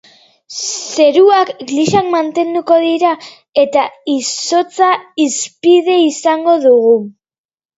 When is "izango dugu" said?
6.07-6.99